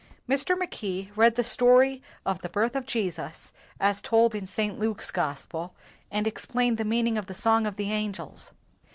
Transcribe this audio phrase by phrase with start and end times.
[0.27, 0.57] Mr.
[0.57, 4.79] Mackay read the story of the birth of Jesus, as told in St.
[4.79, 5.75] Luke's Gospel,
[6.09, 8.51] and explained the meaning of the song of the angels.